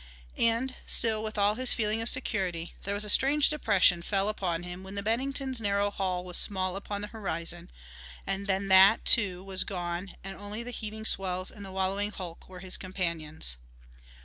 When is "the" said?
4.95-5.03, 7.01-7.09, 10.63-10.71, 11.63-11.71